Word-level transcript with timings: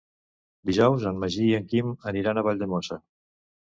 Dijous 0.69 1.03
en 1.11 1.21
Magí 1.23 1.43
i 1.49 1.53
en 1.57 1.67
Quim 1.73 1.93
aniran 2.13 2.43
a 2.43 2.45
Valldemossa. 2.49 2.99